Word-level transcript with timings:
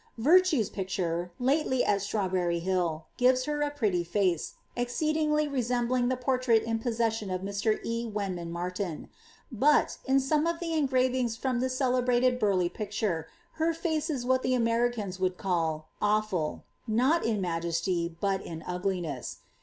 Veftne^ 0.19 0.73
picture, 0.73 1.31
lately 1.37 1.83
at 1.85 2.01
Strawberry 2.01 2.57
Hill, 2.57 3.05
gives 3.17 3.45
her 3.45 3.61
a 3.61 3.69
J^tty 3.69 4.07
free, 4.07 4.35
exceeding 4.75 5.31
resembling 5.31 6.07
the 6.09 6.17
portrait 6.17 6.63
in 6.63 6.79
possession 6.79 7.29
of 7.29 7.41
Mr. 7.41 7.79
E. 7.85 8.07
Wenman 8.11 8.49
MartiQ; 8.51 9.09
but, 9.51 9.99
ii 10.09 10.17
some 10.17 10.47
of 10.47 10.57
Sie 10.57 10.75
engravings 10.75 11.37
from 11.37 11.59
the 11.59 11.69
celebrated 11.69 12.39
Burleigh 12.39 12.71
picture, 12.73 13.27
her 13.59 13.75
lace 13.85 14.09
ii 14.09 14.25
what 14.27 14.41
tlie 14.41 14.57
Americans 14.57 15.19
would 15.19 15.37
call 15.37 15.89
^awful, 16.01 16.63
not 16.87 17.23
in 17.23 17.39
mqeaty, 17.39 18.15
but 18.19 18.41
in 18.43 18.61
ngti 18.61 19.03
ness. 19.03 19.41